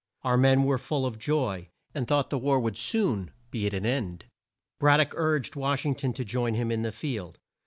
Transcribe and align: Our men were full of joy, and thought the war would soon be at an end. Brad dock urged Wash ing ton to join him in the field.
Our 0.23 0.35
men 0.35 0.63
were 0.63 0.79
full 0.79 1.05
of 1.05 1.19
joy, 1.19 1.69
and 1.93 2.07
thought 2.07 2.31
the 2.31 2.39
war 2.39 2.59
would 2.59 2.75
soon 2.75 3.29
be 3.51 3.67
at 3.67 3.75
an 3.75 3.85
end. 3.85 4.25
Brad 4.79 4.97
dock 4.99 5.13
urged 5.15 5.55
Wash 5.55 5.85
ing 5.85 5.93
ton 5.93 6.11
to 6.13 6.25
join 6.25 6.55
him 6.55 6.71
in 6.71 6.81
the 6.81 6.91
field. 6.91 7.37